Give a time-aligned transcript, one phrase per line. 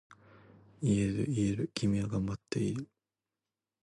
[0.81, 2.89] 言える言える、君は頑張っている。